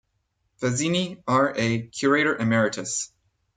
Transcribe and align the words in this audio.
Fazzini, 0.59 1.21
R. 1.27 1.53
A., 1.55 1.83
curator 1.89 2.35
emeritus. 2.35 3.11